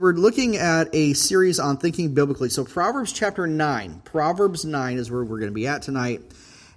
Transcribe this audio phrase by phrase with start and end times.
[0.00, 2.48] We're looking at a series on thinking biblically.
[2.48, 4.00] So, Proverbs chapter 9.
[4.02, 6.22] Proverbs 9 is where we're going to be at tonight.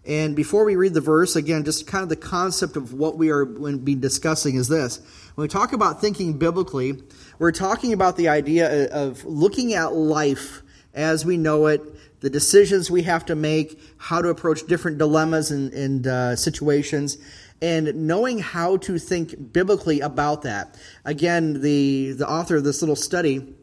[0.05, 3.29] And before we read the verse, again, just kind of the concept of what we
[3.29, 4.99] are going to be discussing is this.
[5.35, 7.01] When we talk about thinking biblically,
[7.39, 10.61] we're talking about the idea of looking at life
[10.93, 15.49] as we know it, the decisions we have to make, how to approach different dilemmas
[15.49, 17.17] and, and uh, situations
[17.61, 20.77] and knowing how to think biblically about that.
[21.05, 23.55] Again, the, the author of this little study,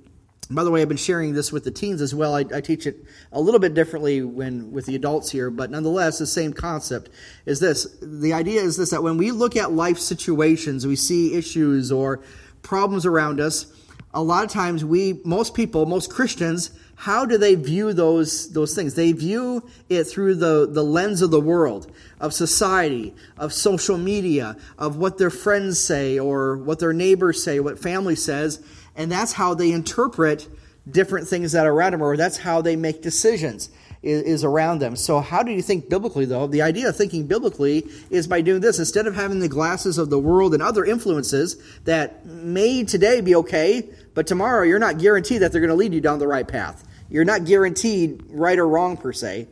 [0.50, 2.34] by the way, I've been sharing this with the teens as well.
[2.34, 6.18] I, I, teach it a little bit differently when with the adults here, but nonetheless,
[6.18, 7.10] the same concept
[7.46, 7.96] is this.
[8.02, 12.20] The idea is this that when we look at life situations, we see issues or
[12.62, 13.72] problems around us,
[14.12, 18.74] a lot of times we, most people, most Christians, how do they view those, those
[18.74, 18.94] things?
[18.94, 24.56] They view it through the, the lens of the world, of society, of social media,
[24.78, 28.62] of what their friends say or what their neighbors say, what family says,
[28.96, 30.48] and that's how they interpret
[30.90, 33.70] different things that are around them, or that's how they make decisions
[34.02, 34.96] is, is around them.
[34.96, 36.46] So, how do you think biblically, though?
[36.46, 38.78] The idea of thinking biblically is by doing this.
[38.78, 43.34] Instead of having the glasses of the world and other influences that may today be
[43.36, 43.88] okay,
[44.20, 46.86] but tomorrow you're not guaranteed that they're going to lead you down the right path.
[47.08, 49.48] You're not guaranteed right or wrong per se.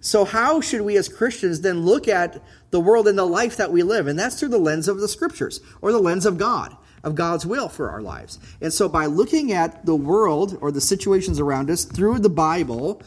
[0.00, 3.72] So, how should we as Christians then look at the world and the life that
[3.72, 4.06] we live?
[4.06, 7.44] And that's through the lens of the scriptures or the lens of God, of God's
[7.44, 8.38] will for our lives.
[8.60, 13.02] And so, by looking at the world or the situations around us through the Bible,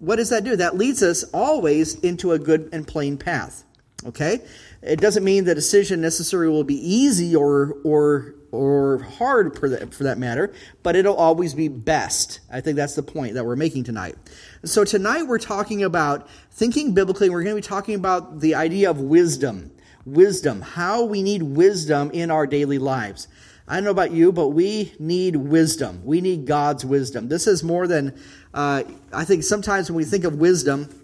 [0.00, 0.56] what does that do?
[0.56, 3.62] That leads us always into a good and plain path.
[4.04, 4.40] Okay?
[4.82, 9.94] It doesn't mean the decision necessarily will be easy or, or or hard for that,
[9.94, 10.52] for that matter,
[10.82, 12.40] but it'll always be best.
[12.50, 14.14] I think that's the point that we're making tonight.
[14.62, 17.30] So tonight we're talking about thinking biblically.
[17.30, 19.72] We're going to be talking about the idea of wisdom.
[20.04, 23.26] Wisdom, how we need wisdom in our daily lives.
[23.66, 26.02] I don't know about you, but we need wisdom.
[26.04, 27.28] We need God's wisdom.
[27.28, 28.20] This is more than,
[28.52, 28.82] uh,
[29.12, 31.01] I think sometimes when we think of wisdom,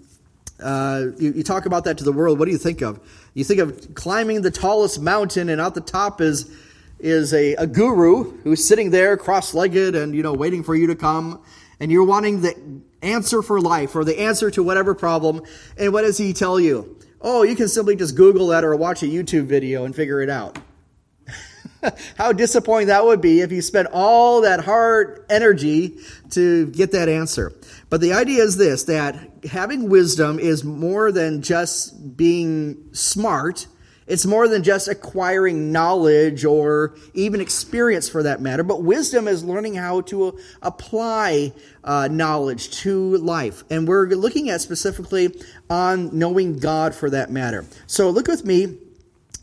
[0.63, 2.39] uh, you, you, talk about that to the world.
[2.39, 3.01] What do you think of?
[3.35, 6.51] You think of climbing the tallest mountain, and out the top is
[6.99, 10.97] is a, a guru who's sitting there cross-legged and you know waiting for you to
[10.97, 11.43] come.
[11.81, 12.57] And you're wanting the
[13.03, 15.43] answer for life or the answer to whatever problem.
[15.77, 16.99] And what does he tell you?
[17.21, 20.31] Oh you can simply just google that or watch a youtube video and figure it
[20.31, 20.59] out.
[22.17, 25.99] How disappointing that would be if you spent all that hard energy
[26.31, 27.53] to get that answer
[27.91, 33.67] but the idea is this that having wisdom is more than just being smart
[34.09, 39.45] it's more than just acquiring knowledge or even experience for that matter, but wisdom is
[39.45, 41.53] learning how to apply
[41.85, 43.65] uh, knowledge to life.
[43.71, 45.39] And we're looking at specifically
[45.69, 47.67] on knowing God for that matter.
[47.87, 48.79] So look with me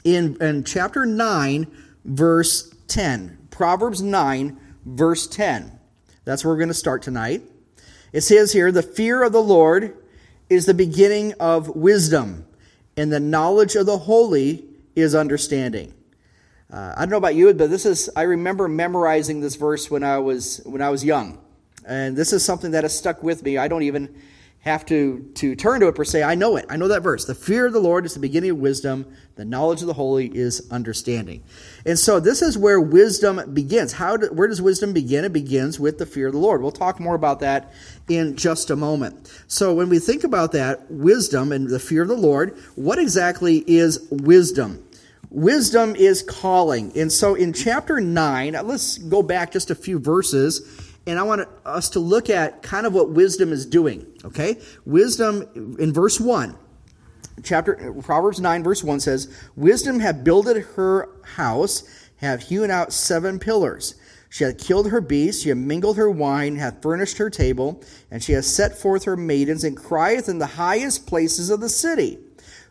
[0.03, 1.67] in, in chapter 9,
[2.03, 3.37] verse 10.
[3.51, 5.79] Proverbs 9, verse 10.
[6.25, 7.43] That's where we're going to start tonight.
[8.13, 9.95] It says here, The fear of the Lord
[10.49, 12.45] is the beginning of wisdom
[12.97, 15.93] and the knowledge of the holy is understanding.
[16.71, 20.03] Uh, I don't know about you, but this is I remember memorizing this verse when
[20.03, 21.37] I was when I was young,
[21.85, 23.57] and this is something that has stuck with me.
[23.57, 24.15] I don't even
[24.65, 26.23] have to to turn to it per se.
[26.23, 26.65] I know it.
[26.69, 27.25] I know that verse.
[27.25, 29.05] The fear of the Lord is the beginning of wisdom.
[29.35, 31.43] The knowledge of the holy is understanding.
[31.85, 33.93] And so this is where wisdom begins.
[33.93, 35.23] How do, where does wisdom begin?
[35.23, 36.63] It begins with the fear of the Lord.
[36.63, 37.73] We'll talk more about that
[38.07, 39.31] in just a moment.
[39.47, 43.63] So when we think about that wisdom and the fear of the Lord, what exactly
[43.67, 44.83] is wisdom?
[45.29, 46.91] Wisdom is calling.
[46.97, 51.47] And so in chapter 9, let's go back just a few verses and I want
[51.65, 54.05] us to look at kind of what wisdom is doing.
[54.23, 54.57] Okay?
[54.85, 56.57] Wisdom in verse 1,
[57.43, 61.83] chapter Proverbs 9, verse 1 says, Wisdom hath builded her house,
[62.17, 63.95] have hewn out seven pillars.
[64.29, 68.21] She hath killed her beasts, she hath mingled her wine, hath furnished her table, and
[68.21, 72.19] she hath set forth her maidens, and crieth in the highest places of the city.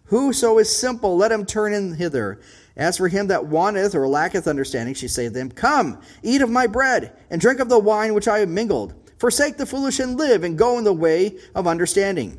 [0.06, 2.40] Whoso is simple, let him turn in hither.
[2.76, 6.50] As for him that wanteth or lacketh understanding, she saith to him, Come, eat of
[6.50, 8.94] my bread, and drink of the wine which I have mingled.
[9.18, 12.38] Forsake the foolish and live, and go in the way of understanding.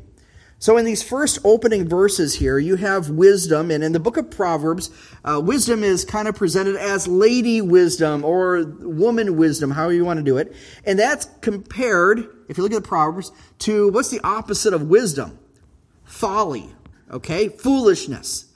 [0.58, 4.30] So, in these first opening verses here, you have wisdom, and in the book of
[4.30, 4.90] Proverbs,
[5.22, 10.18] uh, wisdom is kind of presented as lady wisdom or woman wisdom, however you want
[10.18, 10.54] to do it.
[10.84, 15.38] And that's compared, if you look at the Proverbs, to what's the opposite of wisdom?
[16.04, 16.70] Folly,
[17.10, 17.48] okay?
[17.48, 18.46] Foolishness.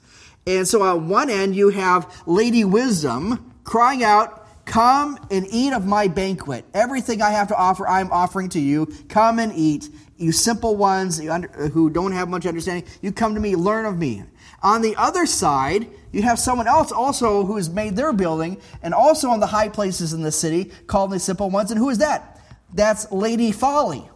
[0.45, 5.85] And so on one end, you have Lady Wisdom crying out, Come and eat of
[5.85, 6.65] my banquet.
[6.73, 8.85] Everything I have to offer, I'm offering to you.
[9.09, 9.89] Come and eat.
[10.17, 14.23] You simple ones who don't have much understanding, you come to me, learn of me.
[14.61, 18.93] On the other side, you have someone else also who has made their building and
[18.93, 21.71] also on the high places in the city called the simple ones.
[21.71, 22.39] And who is that?
[22.71, 24.07] That's Lady Folly.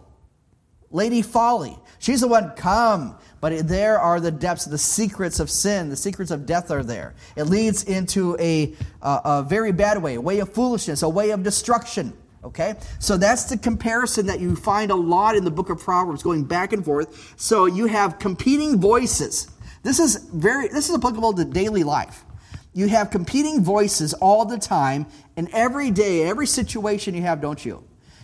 [0.91, 1.77] Lady Folly.
[1.97, 3.17] She's the one, come.
[3.45, 7.13] But there are the depths, the secrets of sin, the secrets of death are there.
[7.35, 11.43] It leads into a, a, very bad way, a way of foolishness, a way of
[11.43, 12.11] destruction.
[12.43, 12.73] Okay?
[12.97, 16.43] So that's the comparison that you find a lot in the book of Proverbs going
[16.43, 17.35] back and forth.
[17.37, 19.51] So you have competing voices.
[19.83, 22.25] This is very this is applicable to daily life.
[22.73, 25.05] You have competing voices all the time
[25.37, 27.83] in every day, every situation you have, don't you?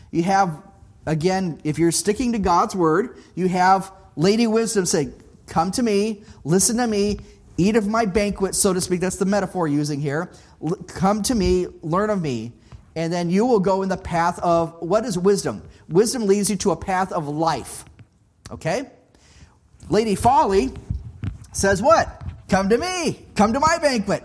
[0.10, 0.64] You have
[1.06, 5.10] again, if you're sticking to God's word, you have Lady Wisdom say,
[5.48, 7.20] "Come to me, listen to me,
[7.58, 9.02] eat of my banquet, so to speak.
[9.02, 10.32] That's the metaphor using here.
[10.88, 12.54] Come to me, learn of me,
[12.96, 15.64] and then you will go in the path of what is wisdom?
[15.90, 17.86] Wisdom leads you to a path of life.
[18.50, 18.90] Okay?
[19.90, 20.72] Lady Folly
[21.54, 22.22] says what?
[22.50, 23.26] Come to me.
[23.36, 24.24] Come to my banquet.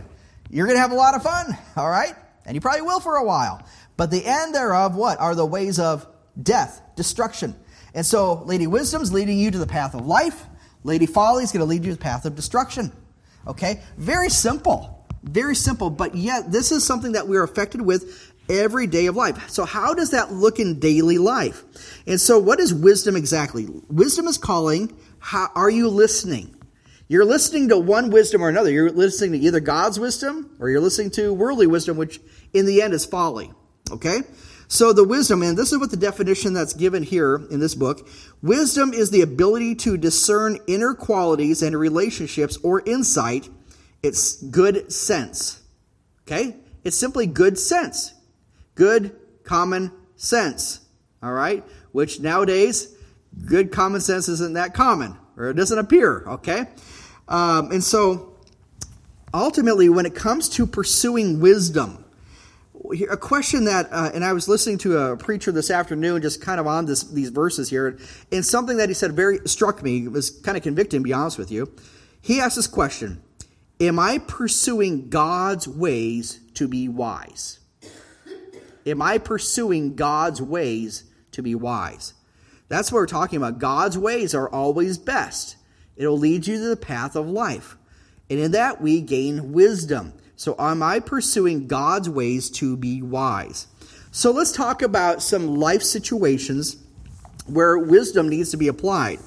[0.51, 2.15] You're going to have a lot of fun, all right?
[2.45, 3.63] And you probably will for a while.
[3.97, 5.19] But the end thereof, what?
[5.19, 6.07] Are the ways of
[6.41, 7.55] death, destruction.
[7.97, 10.47] And so, Lady Wisdom's leading you to the path of life.
[10.85, 12.93] Lady Folly is going to lead you to the path of destruction.
[13.49, 13.81] Okay?
[13.97, 15.09] Very simple.
[15.23, 15.89] Very simple.
[15.89, 19.49] But yet, this is something that we're affected with every day of life.
[19.49, 21.65] So, how does that look in daily life?
[22.07, 23.67] And so, what is wisdom exactly?
[23.89, 26.55] Wisdom is calling, how, are you listening?
[27.09, 28.71] You're listening to one wisdom or another.
[28.71, 32.21] You're listening to either God's wisdom or you're listening to worldly wisdom, which
[32.53, 33.53] in the end is folly.
[33.91, 34.21] Okay?
[34.69, 38.09] So, the wisdom, and this is what the definition that's given here in this book
[38.43, 43.49] wisdom is the ability to discern inner qualities and relationships or insight.
[44.03, 45.63] It's good sense.
[46.23, 46.57] Okay?
[46.83, 48.15] It's simply good sense.
[48.75, 50.81] Good common sense.
[51.23, 51.65] All right?
[51.93, 52.95] Which nowadays,
[53.45, 56.25] good common sense isn't that common, or it doesn't appear.
[56.27, 56.67] Okay?
[57.29, 58.35] Um, and so,
[59.33, 62.05] ultimately, when it comes to pursuing wisdom,
[63.11, 66.61] a question that, uh, and I was listening to a preacher this afternoon, just kind
[66.61, 67.99] of on this, these verses here,
[68.33, 71.39] and something that he said very struck me, was kind of convicting, to be honest
[71.39, 71.73] with you.
[72.21, 73.23] He asked this question
[73.81, 77.59] Am I pursuing God's ways to be wise?
[78.87, 82.15] Am I pursuing God's ways to be wise?
[82.69, 83.59] That's what we're talking about.
[83.59, 85.57] God's ways are always best.
[85.97, 87.77] It'll lead you to the path of life.
[88.29, 90.13] And in that, we gain wisdom.
[90.37, 93.67] So, am I pursuing God's ways to be wise?
[94.11, 96.77] So, let's talk about some life situations
[97.47, 99.19] where wisdom needs to be applied.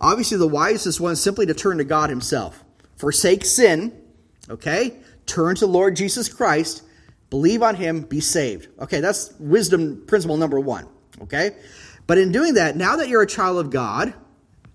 [0.00, 2.62] Obviously, the wisest one is simply to turn to God Himself.
[2.96, 3.92] Forsake sin,
[4.48, 4.96] okay?
[5.26, 6.82] Turn to Lord Jesus Christ
[7.34, 8.68] Believe on him, be saved.
[8.78, 10.86] Okay, that's wisdom principle number one.
[11.20, 11.56] Okay?
[12.06, 14.14] But in doing that, now that you're a child of God,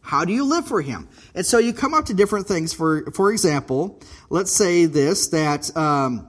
[0.10, 1.08] how do you live for him?
[1.36, 2.74] And so you come up to different things.
[2.74, 4.02] For, for example,
[4.32, 6.28] let's say this that um,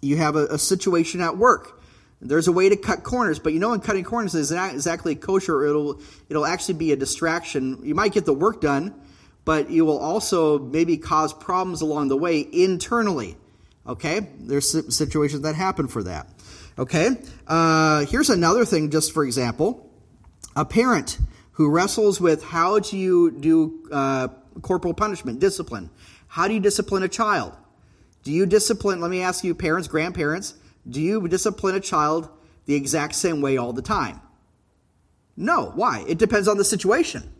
[0.00, 1.82] you have a, a situation at work.
[2.22, 5.14] There's a way to cut corners, but you know, in cutting corners is not exactly
[5.16, 5.66] kosher.
[5.66, 7.78] It'll it'll actually be a distraction.
[7.82, 8.94] You might get the work done,
[9.44, 13.36] but you will also maybe cause problems along the way internally.
[13.86, 14.30] Okay?
[14.38, 16.26] There's situations that happen for that.
[16.78, 17.10] Okay?
[17.46, 19.90] Uh, here's another thing, just for example.
[20.56, 21.18] A parent
[21.54, 24.28] who wrestles with how do you do uh,
[24.62, 25.90] corporal punishment, discipline.
[26.28, 27.56] How do you discipline a child?
[28.22, 30.54] Do you discipline, let me ask you, parents, grandparents,
[30.88, 32.28] do you discipline a child
[32.66, 34.20] the exact same way all the time?
[35.36, 35.72] No.
[35.74, 36.04] Why?
[36.06, 37.30] It depends on the situation.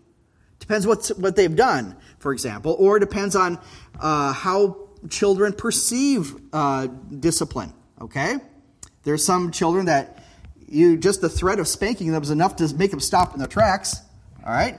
[0.61, 3.59] Depends what what they've done, for example, or depends on
[4.00, 6.87] uh, how children perceive uh,
[7.18, 7.73] discipline.
[8.00, 8.37] Okay,
[9.02, 10.24] there's some children that
[10.68, 13.49] you just the threat of spanking them is enough to make them stop in their
[13.49, 13.97] tracks.
[14.44, 14.78] All right.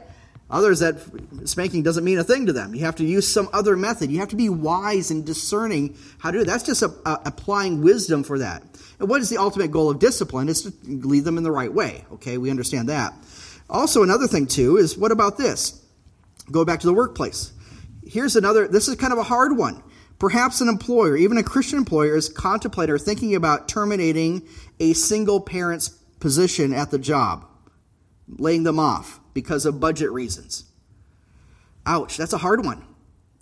[0.50, 1.00] Others that
[1.46, 2.76] spanking doesn't mean a thing to them.
[2.76, 4.12] You have to use some other method.
[4.12, 6.46] You have to be wise and discerning how to do it.
[6.46, 8.62] That's just a, a, applying wisdom for that.
[9.00, 10.48] And what is the ultimate goal of discipline?
[10.48, 12.06] Is to lead them in the right way.
[12.14, 13.16] Okay, we understand that.
[13.70, 15.84] Also, another thing too is what about this?
[16.52, 17.52] Go back to the workplace.
[18.06, 18.68] Here's another.
[18.68, 19.82] This is kind of a hard one.
[20.18, 24.48] Perhaps an employer, even a Christian employer, is contemplating or thinking about terminating
[24.80, 27.46] a single parent's position at the job,
[28.28, 30.66] laying them off because of budget reasons.
[31.86, 32.86] Ouch, that's a hard one.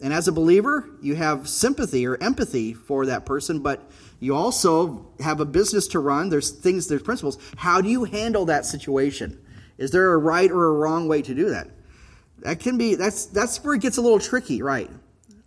[0.01, 3.89] And as a believer, you have sympathy or empathy for that person, but
[4.19, 6.29] you also have a business to run.
[6.29, 7.37] There's things, there's principles.
[7.55, 9.39] How do you handle that situation?
[9.77, 11.69] Is there a right or a wrong way to do that?
[12.39, 14.89] That can be, that's, that's where it gets a little tricky, right?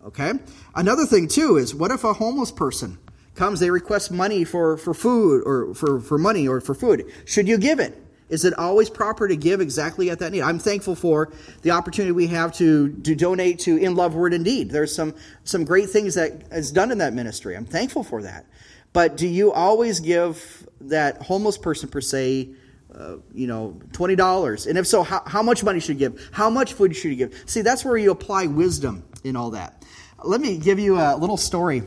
[0.07, 0.33] Okay?
[0.73, 2.97] Another thing, too, is what if a homeless person
[3.35, 7.11] comes, they request money for, for food or for, for money or for food?
[7.25, 8.01] Should you give it?
[8.29, 10.41] Is it always proper to give exactly at that need?
[10.41, 14.43] I'm thankful for the opportunity we have to, to donate to In Love Word and
[14.43, 14.69] Deed.
[14.69, 17.55] There's some, some great things that is done in that ministry.
[17.55, 18.45] I'm thankful for that.
[18.91, 22.49] But do you always give that homeless person, per se,
[22.93, 24.67] uh, you know, $20?
[24.67, 26.29] And if so, how, how much money should you give?
[26.31, 27.43] How much food should you give?
[27.45, 29.76] See, that's where you apply wisdom in all that.
[30.23, 31.83] Let me give you a little story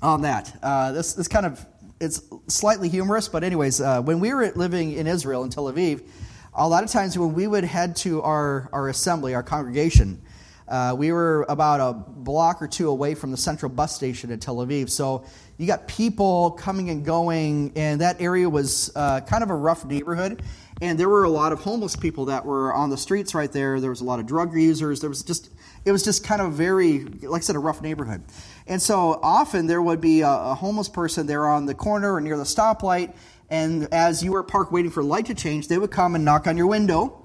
[0.00, 0.56] on that.
[0.62, 1.64] Uh, this, this kind of
[2.00, 6.06] it's slightly humorous, but anyways, uh, when we were living in Israel in Tel Aviv,
[6.54, 10.22] a lot of times when we would head to our, our assembly, our congregation,
[10.68, 14.38] uh, we were about a block or two away from the central bus station in
[14.38, 14.88] Tel Aviv.
[14.88, 15.24] So
[15.56, 19.84] you got people coming and going, and that area was uh, kind of a rough
[19.84, 20.42] neighborhood.
[20.80, 23.80] And there were a lot of homeless people that were on the streets right there.
[23.80, 25.00] There was a lot of drug users.
[25.00, 25.50] There was just,
[25.88, 28.22] it was just kind of very, like I said, a rough neighborhood.
[28.66, 32.20] And so often there would be a, a homeless person there on the corner or
[32.20, 33.16] near the stoplight.
[33.48, 36.46] And as you were parked waiting for light to change, they would come and knock
[36.46, 37.22] on your window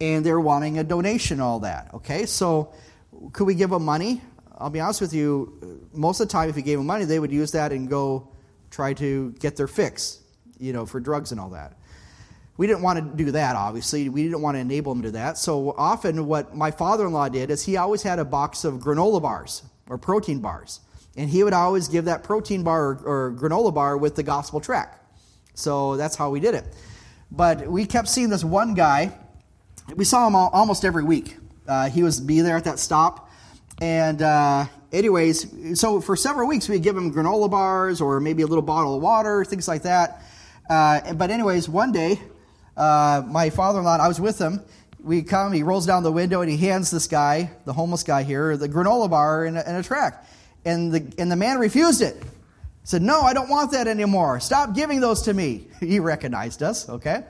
[0.00, 1.92] and they're wanting a donation, all that.
[1.92, 2.72] Okay, so
[3.34, 4.22] could we give them money?
[4.56, 7.18] I'll be honest with you, most of the time, if you gave them money, they
[7.18, 8.28] would use that and go
[8.70, 10.22] try to get their fix,
[10.58, 11.76] you know, for drugs and all that.
[12.56, 14.08] We didn't want to do that, obviously.
[14.08, 15.36] We didn't want to enable them to do that.
[15.36, 18.74] So often, what my father in law did is he always had a box of
[18.74, 20.80] granola bars or protein bars.
[21.16, 24.60] And he would always give that protein bar or, or granola bar with the gospel
[24.60, 25.00] track.
[25.54, 26.64] So that's how we did it.
[27.30, 29.16] But we kept seeing this one guy.
[29.94, 31.36] We saw him almost every week.
[31.66, 33.30] Uh, he was be there at that stop.
[33.80, 38.46] And uh, anyways, so for several weeks we'd give him granola bars or maybe a
[38.46, 40.22] little bottle of water, things like that.
[40.68, 42.20] Uh, but anyways, one day,
[42.76, 44.60] uh, my father-in-law, I was with him.
[45.00, 48.22] We come, he rolls down the window and he hands this guy, the homeless guy
[48.22, 50.26] here, the granola bar and a, and a track.
[50.64, 52.16] And the, and the man refused it.
[52.82, 54.40] Said, No, I don't want that anymore.
[54.40, 55.66] Stop giving those to me.
[55.80, 57.24] He recognized us, okay?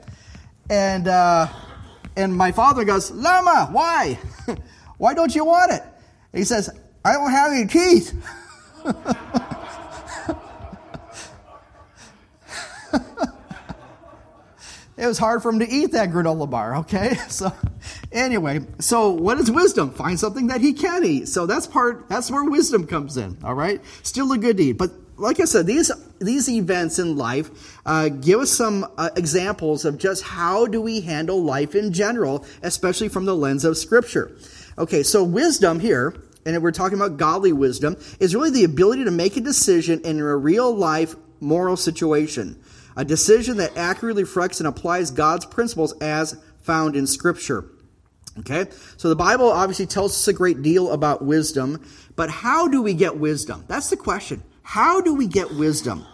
[0.69, 1.47] And, uh,
[2.15, 4.19] and my father goes, Lama, why?
[4.97, 5.81] why don't you want it?
[5.81, 6.69] And he says,
[7.05, 8.13] I don't have any teeth.
[14.97, 17.17] it was hard for him to eat that granola bar, okay?
[17.29, 17.51] So
[18.11, 19.91] anyway, so what is wisdom?
[19.91, 21.27] Find something that he can eat.
[21.27, 23.79] So that's part that's where wisdom comes in, all right?
[24.01, 24.77] Still a good deed.
[24.77, 29.85] But like I said, these these events in life uh, give us some uh, examples
[29.85, 34.35] of just how do we handle life in general, especially from the lens of Scripture.
[34.79, 39.11] Okay, so wisdom here, and we're talking about godly wisdom, is really the ability to
[39.11, 42.59] make a decision in a real life moral situation
[42.97, 47.63] a decision that accurately reflects and applies God's principles as found in Scripture.
[48.39, 48.65] Okay?
[48.97, 52.93] So the Bible obviously tells us a great deal about wisdom, but how do we
[52.93, 53.63] get wisdom?
[53.67, 54.43] That's the question.
[54.63, 56.05] How do we get wisdom?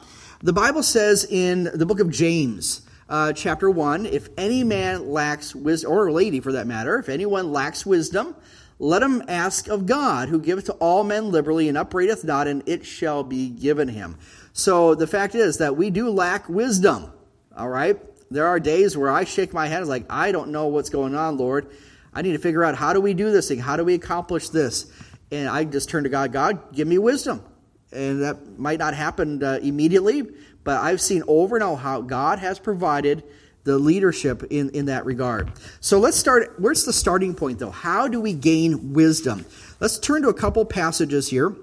[0.42, 5.56] The Bible says in the book of James, uh, chapter 1, if any man lacks
[5.56, 8.36] wisdom, or a lady for that matter, if anyone lacks wisdom,
[8.80, 12.64] let him ask of God, who giveth to all men liberally and upbraideth not, and
[12.66, 14.18] it shall be given him.
[14.52, 17.12] So the fact is that we do lack wisdom.
[17.56, 18.00] All right?
[18.32, 21.38] There are days where I shake my head like, I don't know what's going on,
[21.38, 21.70] Lord.
[22.14, 23.60] I need to figure out how do we do this thing?
[23.60, 24.92] How do we accomplish this?
[25.32, 27.44] And I just turn to God, God, give me wisdom.
[27.92, 30.24] And that might not happen uh, immediately,
[30.64, 33.24] but I've seen over and over how God has provided
[33.64, 35.52] the leadership in, in that regard.
[35.80, 36.56] So let's start.
[36.58, 37.72] Where's the starting point, though?
[37.72, 39.46] How do we gain wisdom?
[39.80, 41.56] Let's turn to a couple passages here.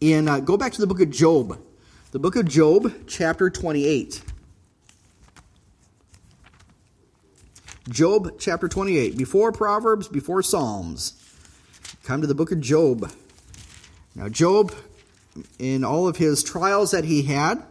[0.00, 1.60] In uh, go back to the book of Job.
[2.12, 4.22] The book of Job, chapter 28.
[7.88, 9.16] Job chapter 28.
[9.16, 11.14] Before Proverbs, before Psalms.
[12.04, 13.12] Come to the book of Job.
[14.14, 14.72] Now, Job,
[15.58, 17.62] in all of his trials that he had,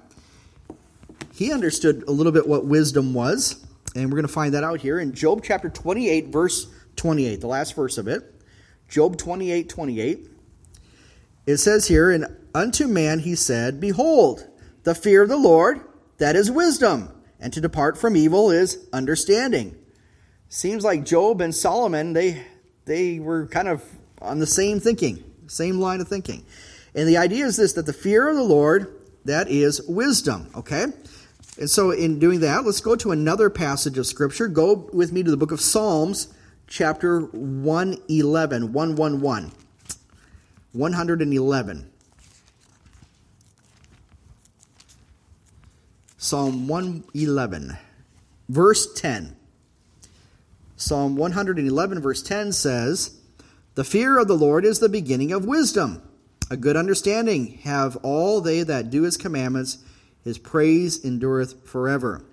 [1.39, 3.65] he understood a little bit what wisdom was.
[3.95, 6.67] And we're going to find that out here in Job chapter 28, verse
[6.97, 8.43] 28, the last verse of it.
[8.89, 10.27] Job 28, 28.
[11.47, 14.49] It says here, And unto man he said, Behold,
[14.83, 15.79] the fear of the Lord,
[16.17, 19.77] that is wisdom, and to depart from evil is understanding.
[20.49, 22.45] Seems like Job and Solomon, they,
[22.83, 23.81] they were kind of
[24.21, 26.45] on the same thinking, same line of thinking.
[26.93, 28.93] And the idea is this that the fear of the Lord,
[29.23, 30.87] that is wisdom, okay?
[31.59, 34.47] And so, in doing that, let's go to another passage of Scripture.
[34.47, 36.33] Go with me to the book of Psalms,
[36.67, 39.51] chapter 111, 111.
[40.71, 41.91] 111.
[46.17, 47.77] Psalm 111,
[48.47, 49.35] verse 10.
[50.77, 53.19] Psalm 111, verse 10 says,
[53.75, 56.01] The fear of the Lord is the beginning of wisdom.
[56.49, 59.79] A good understanding have all they that do his commandments.
[60.29, 62.23] His praise endureth forever.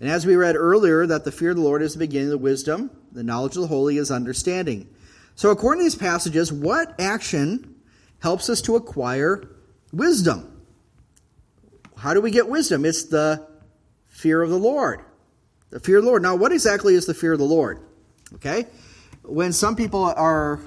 [0.00, 2.42] And as we read earlier, that the fear of the Lord is the beginning of
[2.42, 4.86] wisdom, the knowledge of the holy is understanding.
[5.34, 7.74] So, according to these passages, what action
[8.18, 9.48] helps us to acquire
[9.94, 10.62] wisdom?
[11.96, 12.84] How do we get wisdom?
[12.84, 13.48] It's the
[14.08, 15.00] fear of the Lord.
[15.70, 16.22] The fear of the Lord.
[16.22, 17.80] Now, what exactly is the fear of the Lord?
[18.34, 18.66] Okay?
[19.22, 20.60] When some people are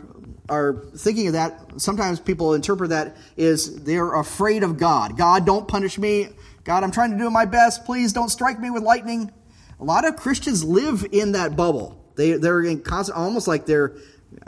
[0.49, 5.17] are thinking of that, sometimes people interpret that is they're afraid of God.
[5.17, 6.29] God, don't punish me.
[6.65, 7.85] God, I'm trying to do my best.
[7.85, 9.31] Please don't strike me with lightning.
[9.79, 12.03] A lot of Christians live in that bubble.
[12.15, 13.95] They, they're in constant, almost like they're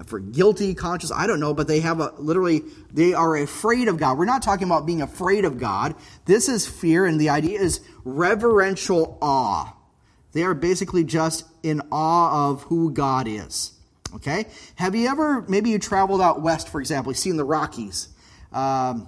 [0.06, 3.98] for guilty conscious i don't know but they have a literally they are afraid of
[3.98, 5.96] god we're not talking about being afraid of god
[6.26, 9.74] this is fear and the idea is reverential awe
[10.34, 13.74] they are basically just in awe of who god is
[14.14, 14.46] okay
[14.76, 18.10] have you ever maybe you traveled out west for example you've seen the rockies
[18.52, 19.08] um,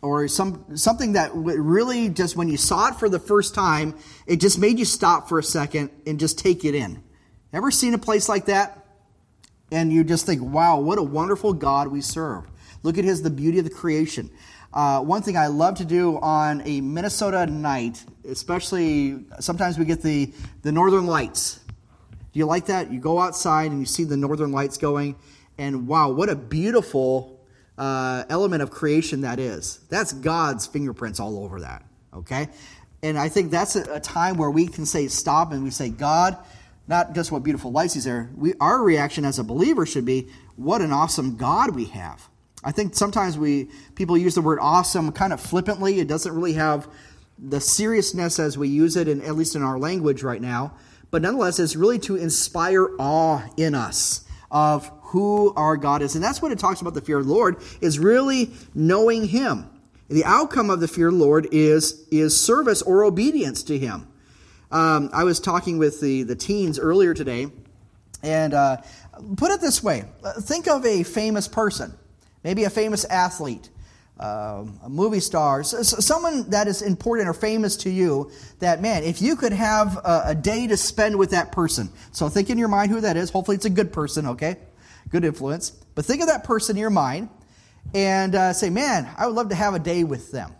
[0.00, 3.94] or some something that really just when you saw it for the first time
[4.26, 7.02] it just made you stop for a second and just take it in
[7.52, 8.78] ever seen a place like that
[9.70, 12.44] and you just think, wow, what a wonderful God we serve.
[12.82, 14.30] Look at his the beauty of the creation.
[14.72, 20.02] Uh, one thing I love to do on a Minnesota night, especially sometimes we get
[20.02, 21.60] the, the northern lights.
[22.32, 22.92] Do you like that?
[22.92, 25.16] You go outside and you see the northern lights going,
[25.56, 27.37] and wow, what a beautiful
[27.78, 29.78] uh, element of creation that is.
[29.88, 32.48] That's God's fingerprints all over that, okay?
[33.02, 35.88] And I think that's a, a time where we can say stop and we say,
[35.88, 36.36] God,
[36.88, 38.30] not just what beautiful lights he's there.
[38.36, 42.28] We, our reaction as a believer should be, what an awesome God we have.
[42.64, 46.00] I think sometimes we people use the word awesome kind of flippantly.
[46.00, 46.88] It doesn't really have
[47.38, 50.74] the seriousness as we use it, in, at least in our language right now.
[51.12, 56.14] But nonetheless, it's really to inspire awe in us of who our God is.
[56.14, 59.70] And that's what it talks about the fear of the Lord, is really knowing Him.
[60.08, 64.06] The outcome of the fear of the Lord is, is service or obedience to Him.
[64.70, 67.46] Um, I was talking with the, the teens earlier today,
[68.22, 68.78] and uh,
[69.36, 70.04] put it this way
[70.40, 71.94] think of a famous person,
[72.44, 73.70] maybe a famous athlete.
[74.20, 79.22] Uh, a movie star, someone that is important or famous to you, that man, if
[79.22, 82.66] you could have a, a, day to spend with that person, so think in your
[82.66, 83.30] mind who that is.
[83.30, 84.56] Hopefully, it's a good person, okay?
[85.10, 85.70] Good influence.
[85.94, 87.28] But think of that person in your mind
[87.94, 90.52] and uh, say, man, I would love to have a day with them.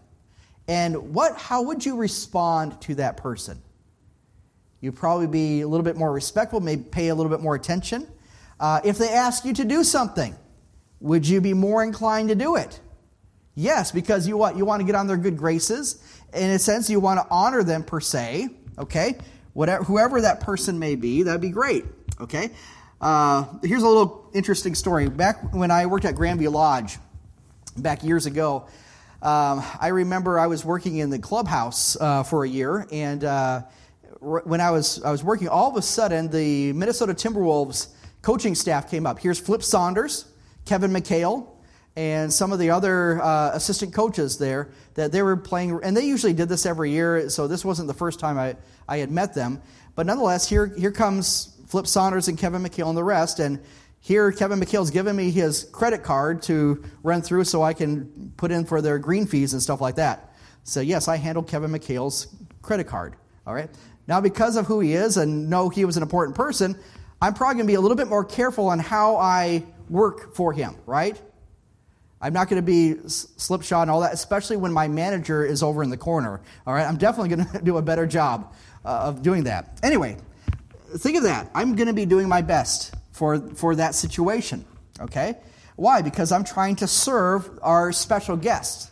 [0.67, 3.61] And what, how would you respond to that person?
[4.81, 8.07] You'd probably be a little bit more respectful, maybe pay a little bit more attention.
[8.61, 10.37] Uh, if they ask you to do something,
[11.01, 12.81] would you be more inclined to do it?
[13.55, 14.57] Yes, because you what?
[14.57, 16.03] You want to get on their good graces.
[16.33, 18.49] In a sense, you want to honor them per se.
[18.79, 19.17] Okay,
[19.53, 21.85] whatever, whoever that person may be, that'd be great.
[22.21, 22.51] Okay.
[23.01, 25.09] Uh, here's a little interesting story.
[25.09, 26.99] Back when I worked at Granby Lodge,
[27.77, 28.67] back years ago,
[29.23, 33.63] um, I remember I was working in the clubhouse uh, for a year, and uh,
[34.21, 37.89] when I was, I was working, all of a sudden the Minnesota Timberwolves
[38.21, 39.21] coaching staff came up.
[39.21, 40.25] Here's Flip Saunders,
[40.65, 41.47] Kevin McHale,
[41.95, 46.05] and some of the other uh, assistant coaches there that they were playing, and they
[46.05, 48.57] usually did this every year, so this wasn't the first time I,
[48.89, 49.63] I had met them.
[49.95, 53.61] But nonetheless, here, here comes Flip Saunders and Kevin McHale and the rest, and
[54.01, 58.51] here Kevin McHale's given me his credit card to run through so I can put
[58.51, 60.35] in for their green fees and stuff like that.
[60.65, 62.29] So yes, I handled Kevin McHale's
[62.63, 63.17] credit card.
[63.47, 63.71] All right.
[64.07, 66.79] Now, because of who he is and know he was an important person,
[67.21, 70.53] I'm probably going to be a little bit more careful on how I work for
[70.53, 71.21] him, right?
[72.21, 75.83] I'm not going to be slipshod and all that, especially when my manager is over
[75.83, 76.41] in the corner.
[76.67, 78.55] All right, I'm definitely going to do a better job
[78.85, 79.79] uh, of doing that.
[79.83, 80.17] Anyway,
[80.97, 81.51] think of that.
[81.55, 84.65] I'm going to be doing my best for, for that situation.
[85.01, 85.37] Okay?
[85.77, 86.03] Why?
[86.03, 88.91] Because I'm trying to serve our special guests.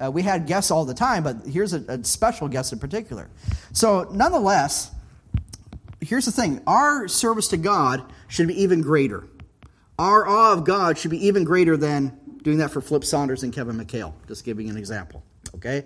[0.00, 3.28] Uh, we had guests all the time, but here's a, a special guest in particular.
[3.72, 4.90] So, nonetheless,
[6.00, 9.26] here's the thing our service to God should be even greater.
[9.98, 13.52] Our awe of God should be even greater than doing that for Flip Saunders and
[13.52, 15.22] Kevin McHale, just giving an example.
[15.56, 15.84] Okay?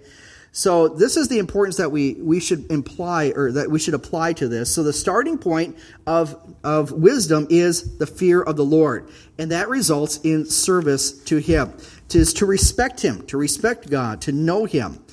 [0.56, 4.34] So this is the importance that we, we should imply or that we should apply
[4.34, 4.72] to this.
[4.72, 9.10] So the starting point of, of wisdom is the fear of the Lord.
[9.36, 11.74] And that results in service to Him.
[12.10, 15.04] To, is to respect Him, to respect God, to know Him.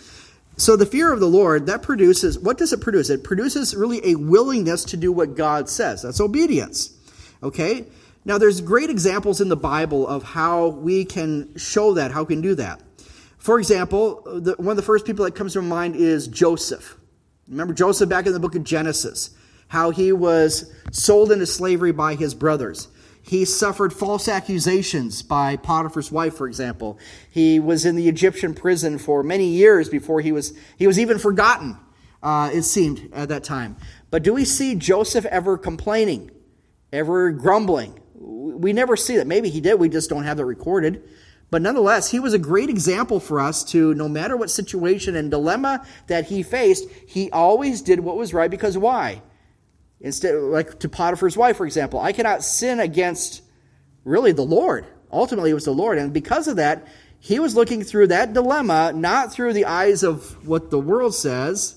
[0.57, 3.09] So the fear of the Lord, that produces, what does it produce?
[3.09, 6.03] It produces really a willingness to do what God says.
[6.03, 6.95] That's obedience.
[7.41, 7.87] Okay?
[8.25, 12.35] Now there's great examples in the Bible of how we can show that, how we
[12.35, 12.79] can do that.
[13.41, 16.95] For example, the, one of the first people that comes to mind is Joseph.
[17.47, 19.31] Remember Joseph back in the book of Genesis,
[19.67, 22.87] how he was sold into slavery by his brothers.
[23.23, 26.99] He suffered false accusations by Potiphar's wife, for example.
[27.31, 31.17] He was in the Egyptian prison for many years before he was, he was even
[31.17, 31.77] forgotten
[32.21, 33.75] uh, it seemed at that time.
[34.11, 36.29] But do we see Joseph ever complaining,
[36.93, 37.99] ever grumbling?
[38.13, 39.25] We never see that.
[39.25, 41.01] Maybe he did, we just don't have that recorded.
[41.51, 45.29] But nonetheless, he was a great example for us to, no matter what situation and
[45.29, 49.21] dilemma that he faced, he always did what was right because why?
[49.99, 53.43] Instead, like to Potiphar's wife, for example, I cannot sin against
[54.05, 54.85] really the Lord.
[55.11, 55.97] Ultimately, it was the Lord.
[55.97, 56.87] And because of that,
[57.19, 61.75] he was looking through that dilemma, not through the eyes of what the world says.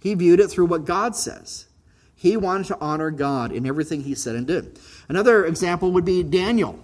[0.00, 1.66] He viewed it through what God says.
[2.14, 4.78] He wanted to honor God in everything he said and did.
[5.08, 6.78] Another example would be Daniel.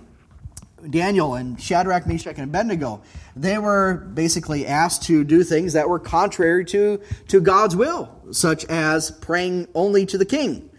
[0.90, 3.02] Daniel and Shadrach, Meshach, and Abednego,
[3.36, 8.64] they were basically asked to do things that were contrary to, to God's will, such
[8.66, 10.70] as praying only to the king.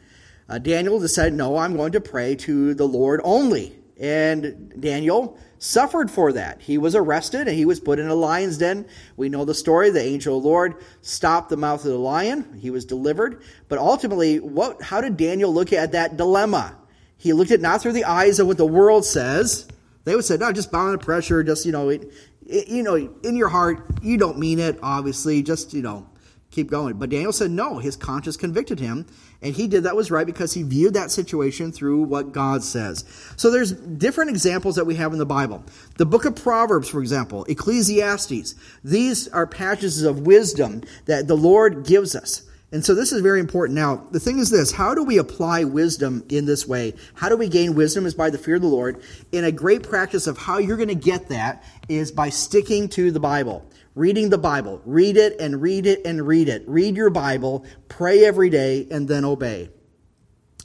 [0.48, 3.80] Uh, Daniel decided, no, I'm going to pray to the Lord only.
[4.00, 6.62] And Daniel suffered for that.
[6.62, 8.86] He was arrested and he was put in a lion's den.
[9.16, 9.90] We know the story.
[9.90, 12.60] The angel of the Lord stopped the mouth of the lion.
[12.62, 13.42] He was delivered.
[13.70, 16.76] But ultimately, what, how did Daniel look at that dilemma?
[17.18, 19.68] He looked at not through the eyes of what the world says.
[20.06, 21.44] They would say, no, just bow under pressure.
[21.44, 22.12] Just, you know, it,
[22.46, 25.44] it, you know, in your heart, you don't mean it, obviously.
[25.44, 26.08] Just, you know,
[26.52, 26.98] keep going.
[26.98, 29.06] But Daniel said, no, his conscience convicted him.
[29.42, 33.04] And he did that was right because he viewed that situation through what God says.
[33.36, 35.64] So there's different examples that we have in the Bible.
[35.98, 38.56] The book of Proverbs, for example, Ecclesiastes.
[38.84, 42.44] These are passages of wisdom that the Lord gives us.
[42.72, 43.78] And so this is very important.
[43.78, 46.94] Now, the thing is this how do we apply wisdom in this way?
[47.14, 49.02] How do we gain wisdom is by the fear of the Lord.
[49.32, 53.12] And a great practice of how you're going to get that is by sticking to
[53.12, 54.82] the Bible reading the Bible.
[54.86, 56.64] Read it and read it and read it.
[56.68, 59.70] Read your Bible, pray every day, and then obey.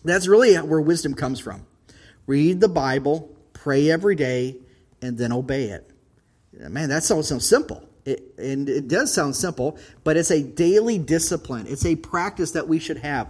[0.04, 1.66] That's really where wisdom comes from.
[2.26, 4.56] Read the Bible, pray every day,
[5.00, 5.90] and then obey it.
[6.52, 7.88] Man, that sounds so simple.
[8.04, 11.66] It, and it does sound simple, but it's a daily discipline.
[11.68, 13.28] It's a practice that we should have.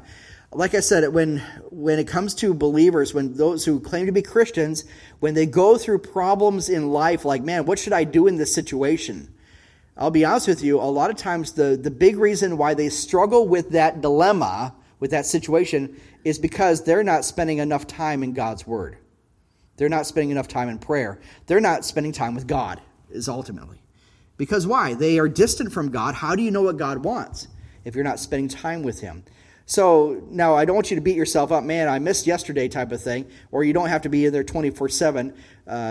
[0.53, 1.39] Like I said, when
[1.71, 4.85] when it comes to believers, when those who claim to be Christians,
[5.21, 8.53] when they go through problems in life, like, man, what should I do in this
[8.53, 9.33] situation?
[9.97, 12.89] I'll be honest with you, a lot of times the, the big reason why they
[12.89, 18.33] struggle with that dilemma, with that situation, is because they're not spending enough time in
[18.33, 18.97] God's Word.
[19.77, 21.21] They're not spending enough time in prayer.
[21.47, 22.81] They're not spending time with God,
[23.11, 23.83] is ultimately.
[24.41, 24.95] Because why?
[24.95, 26.15] They are distant from God.
[26.15, 27.47] How do you know what God wants
[27.85, 29.23] if you're not spending time with Him?
[29.67, 32.91] So now I don't want you to beat yourself up, man, I missed yesterday type
[32.91, 35.35] of thing, or you don't have to be there 24 uh, 7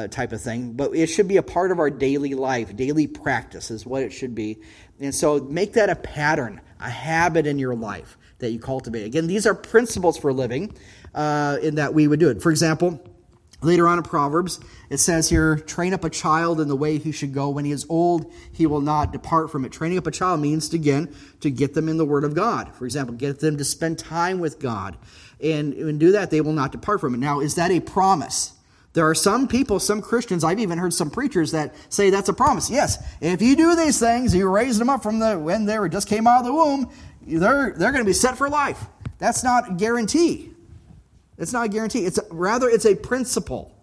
[0.09, 2.75] type of thing, but it should be a part of our daily life.
[2.75, 4.57] Daily practice is what it should be.
[4.99, 9.03] And so make that a pattern, a habit in your life that you cultivate.
[9.03, 10.75] Again, these are principles for living
[11.13, 12.41] uh, in that we would do it.
[12.41, 12.99] For example,
[13.61, 17.11] Later on in Proverbs, it says here, train up a child in the way he
[17.11, 17.49] should go.
[17.49, 19.71] When he is old, he will not depart from it.
[19.73, 22.73] Training up a child means, again, to get them in the Word of God.
[22.75, 24.97] For example, get them to spend time with God.
[25.41, 27.17] And, when do that, they will not depart from it.
[27.17, 28.53] Now, is that a promise?
[28.93, 32.33] There are some people, some Christians, I've even heard some preachers that say that's a
[32.33, 32.69] promise.
[32.69, 35.89] Yes, if you do these things, you raise them up from the when they were
[35.89, 36.89] just came out of the womb,
[37.21, 38.85] they're, they're going to be set for life.
[39.19, 40.53] That's not a guarantee.
[41.39, 42.05] It's not a guarantee.
[42.05, 43.73] It's a, rather it's a principle.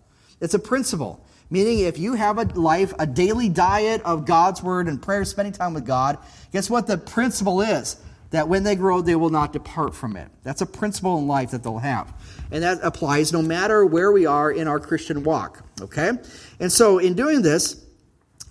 [0.40, 1.24] It's a principle.
[1.48, 5.52] Meaning, if you have a life, a daily diet of God's word and prayer, spending
[5.52, 6.18] time with God,
[6.52, 7.96] guess what the principle is?
[8.30, 10.28] That when they grow, they will not depart from it.
[10.42, 12.12] That's a principle in life that they'll have.
[12.50, 15.64] And that applies no matter where we are in our Christian walk.
[15.80, 16.10] Okay?
[16.58, 17.84] And so, in doing this,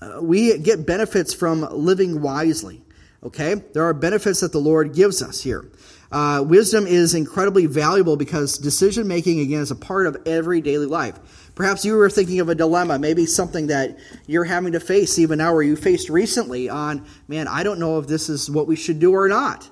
[0.02, 2.82] uh, we get benefits from living wisely.
[3.24, 3.56] Okay?
[3.74, 5.66] There are benefits that the Lord gives us here.
[6.12, 10.86] Uh, wisdom is incredibly valuable because decision making, again, is a part of every daily
[10.86, 11.20] life.
[11.56, 15.40] Perhaps you were thinking of a dilemma, maybe something that you're having to face even
[15.40, 18.76] now, or you faced recently on, man, I don't know if this is what we
[18.76, 19.70] should do or not.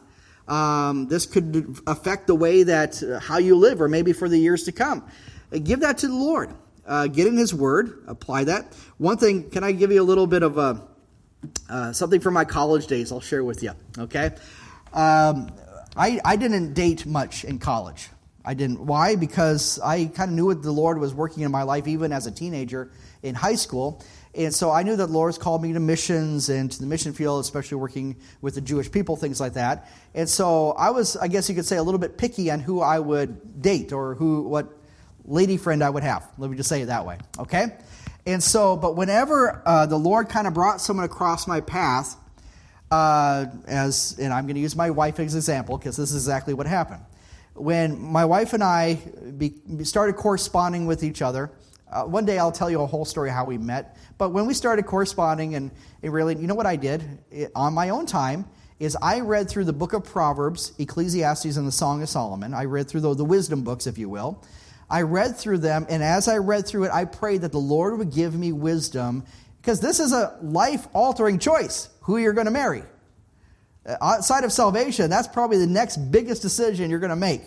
[0.48, 4.38] Um, this could affect the way that uh, how you live, or maybe for the
[4.38, 5.10] years to come.
[5.54, 6.54] Uh, give that to the Lord.
[6.86, 8.74] Uh, get in His Word, apply that.
[8.98, 10.86] One thing, can I give you a little bit of a,
[11.70, 13.12] uh, something from my college days?
[13.12, 13.72] I'll share with you.
[13.98, 14.32] Okay.
[14.94, 15.50] Um,
[15.96, 18.10] I, I didn't date much in college.
[18.46, 18.86] I didn't.
[18.86, 19.16] Why?
[19.16, 22.28] Because I kind of knew what the Lord was working in my life, even as
[22.28, 24.04] a teenager in high school.
[24.36, 27.14] And so I knew that the Lord's called me to missions and to the mission
[27.14, 29.90] field, especially working with the Jewish people, things like that.
[30.16, 32.82] And so I was, I guess you could say, a little bit picky on who
[32.82, 34.74] I would date or who, what
[35.26, 36.28] lady friend I would have.
[36.38, 37.20] Let me just say it that way.
[37.40, 37.68] Okay?
[38.26, 42.18] And so, but whenever uh, the Lord kind of brought someone across my path,
[42.94, 46.28] uh, as and I'm going to use my wife as an example because this is
[46.28, 47.02] exactly what happened.
[47.56, 48.96] When my wife and I
[49.38, 51.52] be, started corresponding with each other,
[51.92, 53.98] uh, one day I'll tell you a whole story how we met.
[54.18, 57.74] But when we started corresponding, and it really, you know what I did it, on
[57.74, 58.46] my own time,
[58.80, 62.54] is I read through the book of Proverbs, Ecclesiastes, and the Song of Solomon.
[62.54, 64.44] I read through the, the wisdom books, if you will.
[64.90, 67.98] I read through them, and as I read through it, I prayed that the Lord
[67.98, 69.24] would give me wisdom
[69.62, 72.84] because this is a life altering choice who you're going to marry.
[73.86, 77.42] Uh, outside of salvation, that's probably the next biggest decision you're going to make.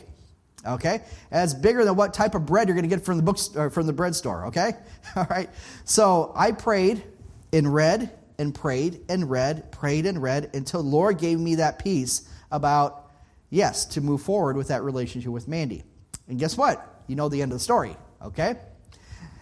[0.67, 1.03] Okay?
[1.31, 3.49] And it's bigger than what type of bread you're going to get from the books
[3.49, 4.73] from the bread store, okay?
[5.17, 5.49] All right.
[5.85, 7.05] So, I prayed
[7.53, 12.29] and read and prayed and read, prayed and read until Lord gave me that peace
[12.51, 13.11] about
[13.51, 15.83] yes, to move forward with that relationship with Mandy.
[16.29, 17.03] And guess what?
[17.07, 18.57] You know the end of the story, okay?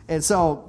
[0.09, 0.67] And so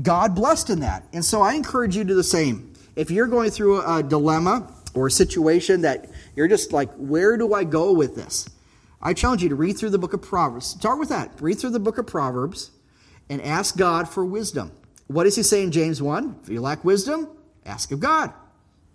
[0.00, 1.06] God blessed in that.
[1.12, 2.73] And so I encourage you to do the same.
[2.96, 7.54] If you're going through a dilemma or a situation that you're just like, where do
[7.54, 8.48] I go with this?
[9.02, 10.66] I challenge you to read through the book of Proverbs.
[10.66, 11.40] Start with that.
[11.40, 12.70] Read through the book of Proverbs
[13.28, 14.72] and ask God for wisdom.
[15.08, 16.40] What does he say in James 1?
[16.42, 17.28] If you lack wisdom,
[17.66, 18.32] ask of God.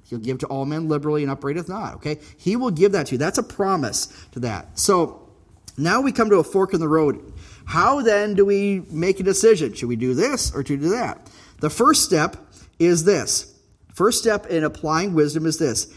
[0.10, 1.96] He'll give to all men liberally and upbraideth not.
[1.96, 2.20] Okay?
[2.38, 3.18] He will give that to you.
[3.20, 4.80] That's a promise to that.
[4.80, 5.30] So
[5.78, 7.32] now we come to a fork in the road.
[7.66, 9.74] How then do we make a decision?
[9.74, 11.30] Should we do this or to do that?
[11.60, 12.38] The first step
[12.80, 13.54] is this.
[14.00, 15.94] First step in applying wisdom is this.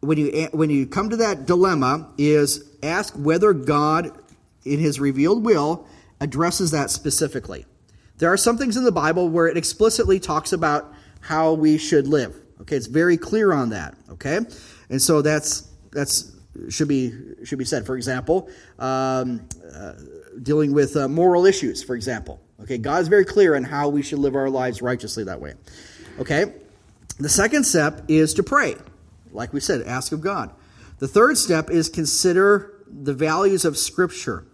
[0.00, 4.12] When you when you come to that dilemma is ask whether God
[4.66, 5.88] in his revealed will
[6.20, 7.64] addresses that specifically.
[8.18, 12.06] There are some things in the Bible where it explicitly talks about how we should
[12.06, 12.36] live.
[12.60, 13.94] Okay, it's very clear on that.
[14.10, 14.40] Okay,
[14.90, 16.36] and so that's that's
[16.68, 17.86] should be should be said.
[17.86, 19.94] For example, um, uh,
[20.42, 22.38] dealing with uh, moral issues, for example.
[22.60, 25.54] Okay, God is very clear on how we should live our lives righteously that way.
[26.18, 26.52] Okay,
[27.24, 28.76] the second step is to pray.
[29.32, 30.50] Like we said, ask of God.
[30.98, 34.44] The third step is consider the values of Scripture.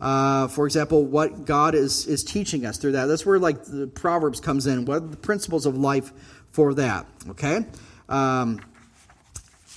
[0.00, 3.06] Uh, for example, what God is, is teaching us through that.
[3.06, 4.84] That's where like the Proverbs comes in.
[4.84, 6.12] What are the principles of life
[6.50, 7.06] for that?
[7.30, 7.64] Okay.
[8.08, 8.60] Um,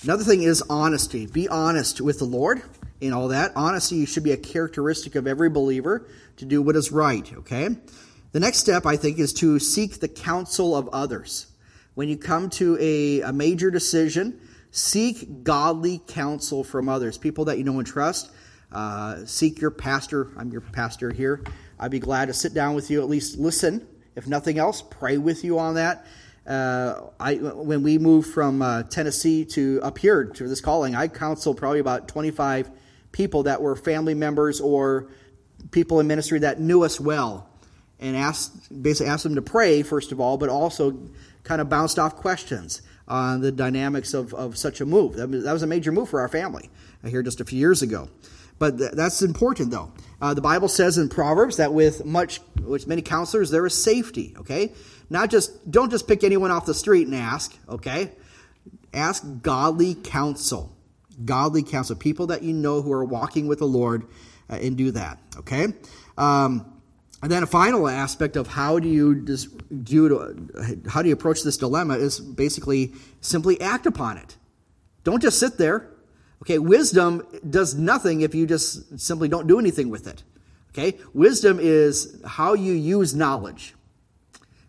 [0.02, 1.26] another thing is honesty.
[1.26, 2.62] Be honest with the Lord
[3.00, 3.52] in all that.
[3.56, 6.06] Honesty should be a characteristic of every believer
[6.36, 7.68] to do what is right, okay?
[8.32, 11.46] The next step, I think, is to seek the counsel of others.
[11.98, 17.58] When you come to a, a major decision, seek godly counsel from others, people that
[17.58, 18.30] you know and trust.
[18.70, 20.30] Uh, seek your pastor.
[20.36, 21.42] I'm your pastor here.
[21.76, 23.84] I'd be glad to sit down with you, at least listen.
[24.14, 26.06] If nothing else, pray with you on that.
[26.46, 31.08] Uh, I, when we moved from uh, Tennessee to up here to this calling, I
[31.08, 32.70] counseled probably about 25
[33.10, 35.10] people that were family members or
[35.72, 37.48] people in ministry that knew us well
[38.00, 40.96] and asked basically asked them to pray first of all but also
[41.44, 45.14] kind of bounced off questions on the dynamics of, of such a move.
[45.16, 46.68] That was, a major move for our family
[47.06, 48.08] here just a few years ago.
[48.58, 49.92] But th- that's important though.
[50.20, 54.34] Uh, the bible says in proverbs that with much with many counselors there is safety
[54.36, 54.72] okay?
[55.08, 58.12] Not just don't just pick anyone off the street and ask okay?
[58.92, 60.74] Ask godly counsel.
[61.24, 64.06] Godly counsel, people that you know who are walking with the Lord,
[64.48, 65.18] uh, and do that.
[65.38, 65.66] Okay.
[66.16, 66.77] Um,
[67.22, 70.50] and then a final aspect of how do you do
[70.88, 74.36] how do you approach this dilemma is basically simply act upon it.
[75.04, 75.88] Don't just sit there.
[76.42, 80.22] Okay, wisdom does nothing if you just simply don't do anything with it.
[80.70, 83.74] Okay, wisdom is how you use knowledge.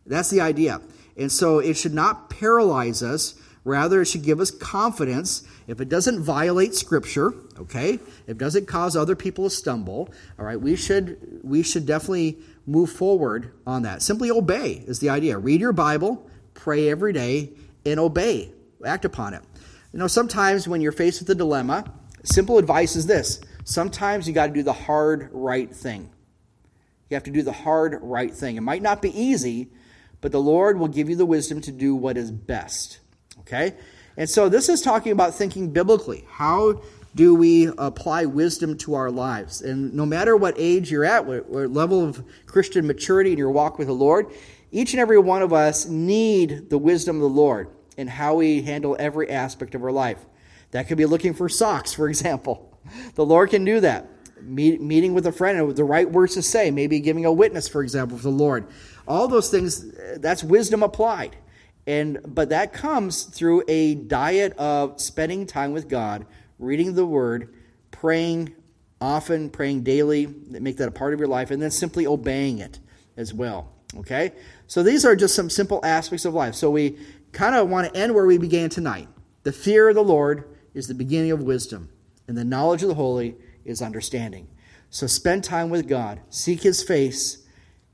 [0.08, 0.82] That's the idea.
[1.16, 3.39] And so it should not paralyze us,
[3.70, 8.68] rather, it should give us confidence if it doesn't violate Scripture, okay, if it doesn't
[8.68, 13.84] cause other people to stumble, all right, we should we should definitely move forward on
[13.84, 14.02] that.
[14.02, 15.38] Simply obey is the idea.
[15.38, 17.52] Read your Bible, pray every day,
[17.86, 18.52] and obey.
[18.86, 19.44] Act upon it.
[19.94, 21.86] You know, sometimes when you're faced with a dilemma,
[22.24, 26.10] simple advice is this: sometimes you got to do the hard right thing.
[27.10, 28.56] You have to do the hard right thing.
[28.56, 29.70] It might not be easy,
[30.22, 33.00] but the Lord will give you the wisdom to do what is best.
[33.50, 33.76] Okay?
[34.16, 36.26] And so this is talking about thinking biblically.
[36.30, 36.82] How
[37.16, 39.62] do we apply wisdom to our lives?
[39.62, 43.50] And no matter what age you're at, what, what level of Christian maturity in your
[43.50, 44.28] walk with the Lord,
[44.72, 48.62] each and every one of us need the wisdom of the Lord in how we
[48.62, 50.24] handle every aspect of our life.
[50.72, 52.78] That could be looking for socks, for example.
[53.16, 54.08] The Lord can do that.
[54.42, 57.68] Meet, meeting with a friend with the right words to say, maybe giving a witness,
[57.68, 58.68] for example, for the Lord.
[59.08, 61.36] All those things, that's wisdom applied.
[61.90, 66.28] And but that comes through a diet of spending time with God,
[66.60, 67.52] reading the word,
[67.90, 68.54] praying
[69.02, 72.80] often, praying daily, make that a part of your life, and then simply obeying it
[73.18, 73.74] as well.
[73.98, 74.34] Okay?
[74.68, 76.54] So these are just some simple aspects of life.
[76.54, 76.96] So we
[77.32, 79.08] kind of want to end where we began tonight.
[79.42, 81.90] The fear of the Lord is the beginning of wisdom,
[82.28, 84.48] and the knowledge of the holy is understanding.
[84.92, 87.48] So spend time with God, seek his face,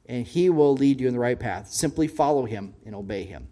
[0.06, 1.70] and he will lead you in the right path.
[1.70, 3.48] Simply follow him and obey him.